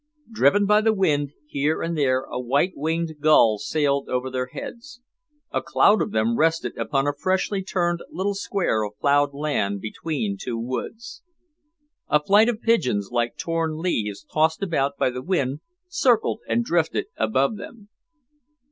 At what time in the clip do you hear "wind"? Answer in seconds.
0.95-1.33, 15.21-15.59